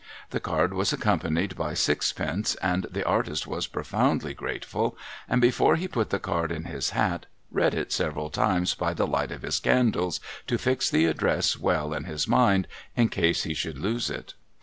The 0.31 0.39
card 0.39 0.73
was 0.73 0.91
accompanied 0.91 1.55
by 1.55 1.75
sixpence, 1.75 2.55
and 2.55 2.87
the 2.89 3.05
artist 3.05 3.45
was 3.45 3.67
profoundly 3.67 4.33
grateful, 4.33 4.97
and, 5.29 5.39
before 5.39 5.75
he 5.75 5.87
put 5.87 6.09
the 6.09 6.17
card 6.17 6.51
in 6.51 6.63
his 6.63 6.89
hat, 6.89 7.27
read 7.51 7.75
it 7.75 7.91
several 7.91 8.31
times 8.31 8.73
by 8.73 8.95
the 8.95 9.05
light 9.05 9.31
of 9.31 9.43
his 9.43 9.59
candles 9.59 10.19
to 10.47 10.57
fix 10.57 10.89
the 10.89 11.05
address 11.05 11.55
well 11.55 11.93
in 11.93 12.05
his 12.05 12.27
mind, 12.27 12.67
in 12.97 13.09
case 13.09 13.43
he 13.43 13.53
should 13.53 13.77
lose 13.77 14.09
it. 14.09 14.33